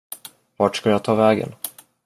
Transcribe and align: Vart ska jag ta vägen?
Vart 0.59 0.75
ska 0.75 0.89
jag 0.89 1.03
ta 1.03 1.15
vägen? 1.15 1.53